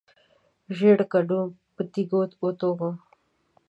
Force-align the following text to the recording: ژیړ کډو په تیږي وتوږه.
ژیړ 0.77 0.99
کډو 1.11 1.41
په 1.75 1.81
تیږي 1.93 2.15
وتوږه. 2.41 2.89